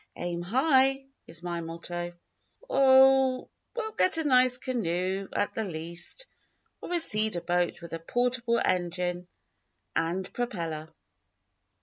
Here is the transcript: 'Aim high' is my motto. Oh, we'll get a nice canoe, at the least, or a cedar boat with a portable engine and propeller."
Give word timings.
'Aim 0.17 0.41
high' 0.41 1.05
is 1.27 1.43
my 1.43 1.61
motto. 1.61 2.11
Oh, 2.67 3.51
we'll 3.75 3.91
get 3.91 4.17
a 4.17 4.23
nice 4.23 4.57
canoe, 4.57 5.27
at 5.31 5.53
the 5.53 5.63
least, 5.63 6.25
or 6.81 6.91
a 6.91 6.99
cedar 6.99 7.39
boat 7.41 7.83
with 7.83 7.93
a 7.93 7.99
portable 7.99 8.59
engine 8.65 9.27
and 9.95 10.33
propeller." 10.33 10.91